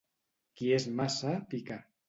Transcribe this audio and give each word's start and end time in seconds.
Qui 0.61 0.71
és 0.79 0.87
maça 1.01 1.37
pica. 1.55 1.83